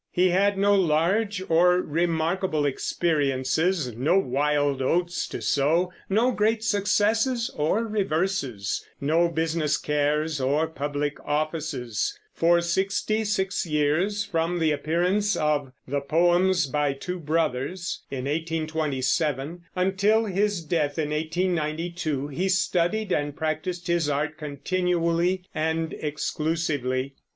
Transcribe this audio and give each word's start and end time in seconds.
He 0.11 0.29
had 0.29 0.57
no 0.57 0.73
large 0.73 1.43
or 1.47 1.79
remarkable 1.79 2.65
experiences, 2.65 3.95
no 3.95 4.17
wild 4.17 4.81
oats 4.81 5.27
to 5.27 5.43
sow, 5.43 5.91
no 6.09 6.31
great 6.31 6.63
successes 6.63 7.51
or 7.55 7.83
reverses, 7.85 8.83
no 8.99 9.29
business 9.29 9.77
cares 9.77 10.41
or 10.41 10.65
public 10.65 11.19
offices. 11.23 12.17
For 12.33 12.61
sixty 12.61 13.23
six 13.23 13.67
years, 13.67 14.25
from 14.25 14.57
the 14.57 14.71
appearance 14.71 15.35
of 15.35 15.71
the 15.87 16.01
Poems 16.01 16.65
by 16.65 16.93
Two 16.93 17.19
Brothers, 17.19 18.01
in 18.09 18.25
1827, 18.25 19.65
until 19.75 20.25
his 20.25 20.63
death 20.63 20.97
in 20.97 21.11
1892, 21.11 22.27
he 22.29 22.49
studied 22.49 23.11
and 23.11 23.35
practiced 23.35 23.85
his 23.85 24.09
art 24.09 24.35
continually 24.35 25.43
and 25.53 25.93
exclusively. 25.93 27.13